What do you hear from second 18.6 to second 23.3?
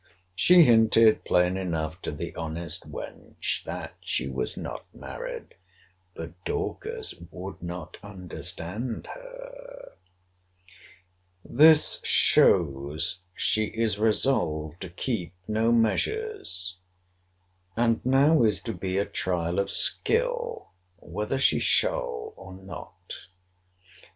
to be a trial of skill, whether she shall or not.